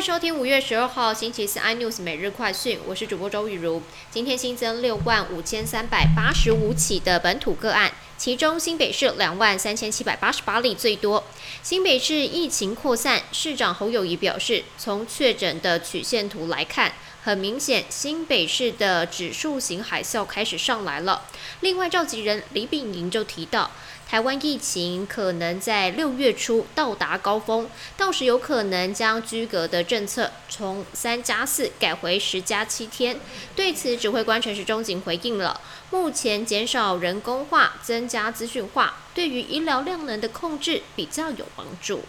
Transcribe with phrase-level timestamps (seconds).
[0.00, 3.82] 收听五月十二号星期四 iNews 每日快讯，我是主播周雨茹。
[4.10, 11.22] 今天新增六万五千三百八十五起的本土个案，其中新北市两万三千七百八十八例最多。
[11.62, 21.24] 新北市疫情扩散，市长侯友谊表示，从确诊的曲线图来看，很明显新北市的指数型海啸开始上来了。
[21.60, 23.70] 另外，召集人李炳莹就提到。
[24.10, 33.20] 台湾疫情可能在六月初到达高峰，到时有可能将居隔的政策从三加四改回十加七天。
[33.54, 42.02] 对此，指挥官陈时中仅回应了：目前减少人工化，增加资讯化，对于医疗量能的控制比较有帮助。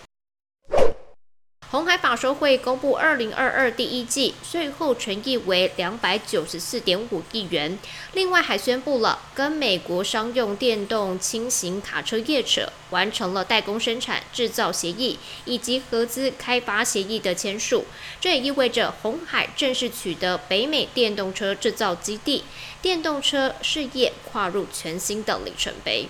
[1.71, 7.79] 红海法说会公布，二零二二第一季税后权益为两百九十四点五亿元。
[8.11, 17.85] 另外还宣布了跟美国商用电动轻型卡车业者完成了代工生产制造协议以及合资开发协议的签署。
[18.19, 22.43] 这也意味着红海正式取得北美电动车制造基地，
[22.81, 26.09] 电动车事业跨入全新的里程碑。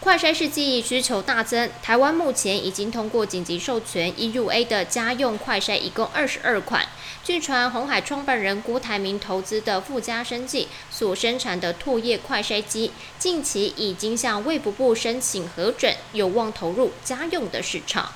[0.00, 6.88] 快筛试剂需求大增，台湾目前已经通过紧急授权 EUA 的家用快筛一共二十二款。
[7.22, 18.10] 据传，红海创办人郭台铭投资的富家生技所生产的唾液快筛机，近期已经向卫福部申请核准，有望投入家用的市场。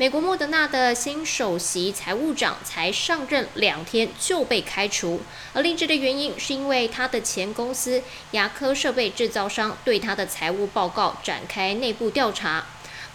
[0.00, 5.20] 美国莫德纳的新首席财务长才上任两天就被开除，
[5.52, 12.64] 而离职的原因是因为他的前公司牙科设备制造商对他的财务报告展开内部调查。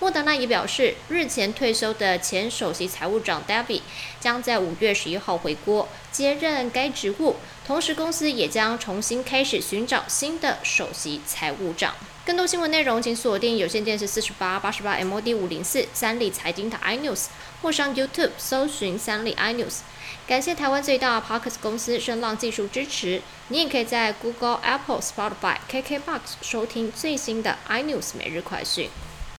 [0.02, 3.80] 莫德纳也表示，日前退休的前首席财务长 David
[4.20, 11.95] 将在五月十一号回国接任该职务，同时公司也将重新开始寻找新的首席财务长。
[12.26, 17.26] 更多新闻内容，请锁定有线电视四十八八十八 MOD 五零四三立财经台 iNews，
[17.62, 19.80] 或上 YouTube 搜寻三立 iNews。
[20.25, 23.22] 感谢台湾最大 Parkes 公司声浪技术支持。
[23.50, 28.90] 你也可以在 Google、Apple、Spotify、KKBox 收听最新的 iNews 每日快讯。